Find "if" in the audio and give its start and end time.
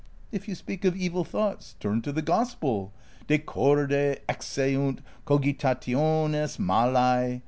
0.31-0.47